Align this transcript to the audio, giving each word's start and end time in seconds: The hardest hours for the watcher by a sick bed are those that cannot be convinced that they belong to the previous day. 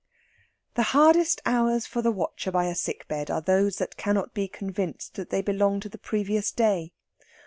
The 0.73 0.81
hardest 0.97 1.41
hours 1.45 1.85
for 1.85 2.01
the 2.01 2.09
watcher 2.09 2.49
by 2.51 2.65
a 2.65 2.73
sick 2.73 3.07
bed 3.07 3.29
are 3.29 3.39
those 3.39 3.75
that 3.75 3.97
cannot 3.97 4.33
be 4.33 4.47
convinced 4.47 5.13
that 5.13 5.29
they 5.29 5.43
belong 5.43 5.79
to 5.81 5.89
the 5.89 5.99
previous 5.99 6.51
day. 6.51 6.93